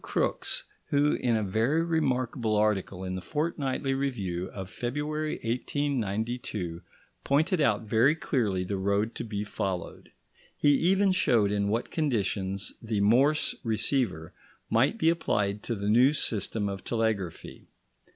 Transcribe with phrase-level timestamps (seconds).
[0.03, 6.81] Crookes who, in a very remarkable article in the Fortnightly Review of February 1892,
[7.23, 10.11] pointed out very clearly the road to be followed.
[10.57, 14.33] He even showed in what conditions the Morse receiver
[14.71, 17.67] might be applied to the new system of telegraphy.